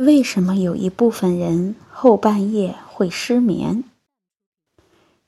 [0.00, 3.84] 为什么有一部分人后半夜会失眠？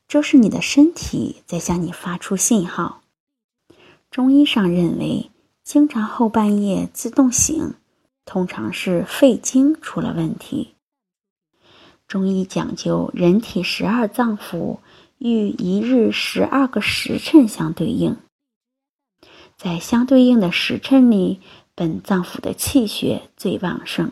[0.09, 3.03] 这是你的身体在向你发出信号。
[4.11, 5.31] 中医上认为，
[5.63, 7.75] 经常后半夜自动醒，
[8.25, 10.73] 通常是肺经出了问题。
[12.09, 14.79] 中医讲究人体十二脏腑
[15.19, 18.17] 与一日十二个时辰相对应，
[19.59, 21.43] 在相对应的时辰里，
[21.75, 24.11] 本脏腑的气血最旺盛。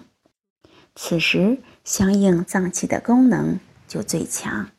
[0.94, 4.70] 此时，相应脏器的功能就最强。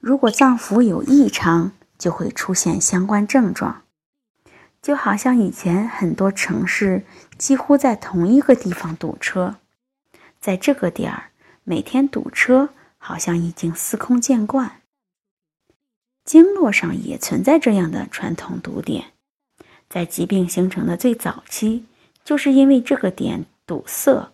[0.00, 3.82] 如果脏腑有异常，就会出现相关症状，
[4.82, 7.04] 就好像以前很多城市
[7.38, 9.56] 几乎在同一个地方堵车，
[10.40, 11.30] 在这个点儿
[11.62, 14.82] 每天堵车，好像已经司空见惯。
[16.24, 19.12] 经络上也存在这样的传统堵点，
[19.88, 21.86] 在疾病形成的最早期，
[22.24, 24.33] 就是因为这个点堵塞。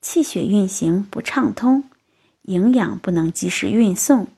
[0.00, 1.84] 气血运行不畅通，
[2.42, 4.28] 营养不能及时运送，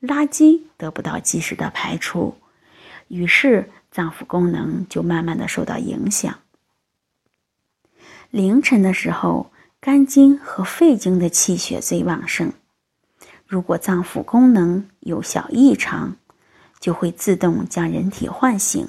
[0.00, 2.36] 垃圾得不到及时的排出，
[3.08, 6.38] 于是脏腑功能就慢慢的受到影响。
[8.30, 12.52] 凌晨的时候，肝经和肺经的气血最旺盛，
[13.46, 16.16] 如果脏腑功能有小异常，
[16.78, 18.86] 就会自动将人体唤醒，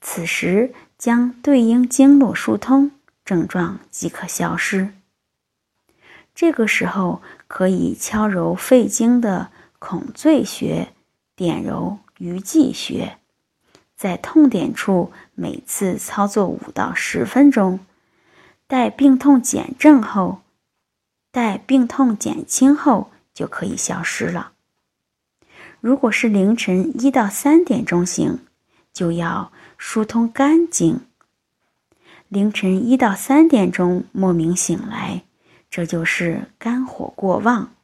[0.00, 2.92] 此时将对应经络疏通，
[3.24, 4.92] 症状即可消失。
[6.38, 9.50] 这个时候可以敲揉肺经的
[9.80, 10.92] 孔最穴，
[11.34, 13.18] 点揉鱼际穴，
[13.96, 17.80] 在痛点处每次操作五到十分钟，
[18.68, 20.42] 待病痛减症后，
[21.32, 24.52] 待病痛减轻后就可以消失了。
[25.80, 28.38] 如果是凌晨一到三点钟醒，
[28.92, 31.00] 就要疏通肝经。
[32.28, 35.24] 凌晨一到三点钟莫名醒来。
[35.70, 37.74] 这就是肝火过旺，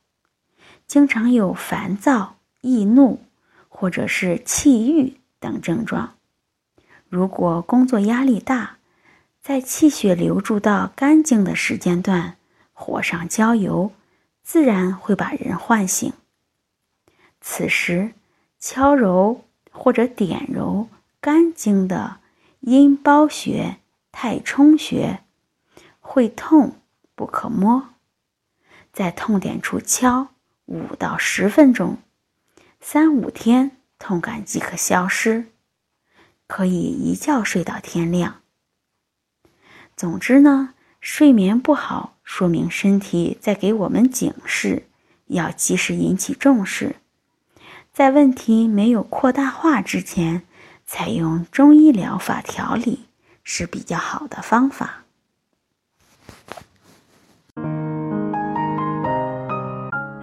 [0.86, 3.20] 经常有烦躁、易怒，
[3.68, 6.14] 或者是气郁等症状。
[7.08, 8.78] 如果工作压力大，
[9.42, 12.36] 在气血流注到肝经的时间段，
[12.72, 13.92] 火上浇油，
[14.42, 16.12] 自然会把人唤醒。
[17.42, 18.14] 此时
[18.58, 20.88] 敲揉或者点揉
[21.20, 22.16] 肝经的
[22.60, 23.76] 阴包穴、
[24.10, 25.20] 太冲穴，
[26.00, 26.76] 会痛。
[27.14, 27.90] 不可摸，
[28.92, 30.28] 在痛点处敲
[30.66, 31.98] 五到十分钟，
[32.80, 35.46] 三五天痛感即可消失，
[36.46, 38.40] 可以一觉睡到天亮。
[39.96, 44.88] 总之呢，睡眠不好说明身体在给我们警示，
[45.26, 46.96] 要及时引起重视，
[47.92, 50.42] 在问题没有扩大化之前，
[50.84, 53.06] 采用中医疗法调理
[53.44, 55.03] 是比较好的方法。